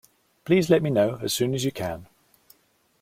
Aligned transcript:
Please 0.45 0.67
let 0.67 0.81
me 0.81 0.89
know 0.89 1.19
as 1.21 1.31
soon 1.31 1.53
as 1.53 1.63
you 1.63 1.71
can 1.71 2.07